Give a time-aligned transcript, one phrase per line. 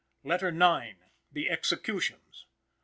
[0.23, 0.97] LETTER IX.
[1.31, 2.47] THE EXECUTIONS.